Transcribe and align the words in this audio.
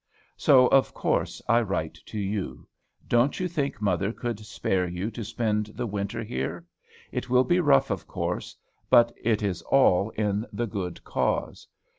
So, 0.35 0.65
of 0.69 0.95
course, 0.95 1.43
I 1.47 1.61
write 1.61 1.93
to 2.07 2.17
you. 2.17 2.67
Don't 3.07 3.39
you 3.39 3.47
think 3.47 3.79
mother 3.79 4.11
could 4.11 4.39
spare 4.39 4.87
you 4.87 5.11
to 5.11 5.23
spend 5.23 5.67
the 5.75 5.85
winter 5.85 6.23
here? 6.23 6.65
It 7.11 7.29
will 7.29 7.43
be 7.43 7.59
rough, 7.59 7.91
of 7.91 8.07
course; 8.07 8.55
but 8.89 9.11
it 9.21 9.43
is 9.43 9.61
all 9.61 10.09
in 10.15 10.47
the 10.51 10.65
good 10.65 11.03
cause. 11.03 11.67